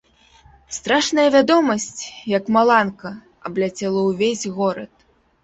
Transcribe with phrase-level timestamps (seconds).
[0.77, 2.01] Страшная вядомасць,
[2.37, 3.13] як маланка,
[3.51, 4.91] абляцела ўвесь горад.